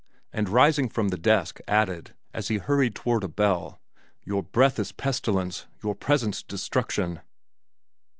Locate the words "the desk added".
1.09-2.15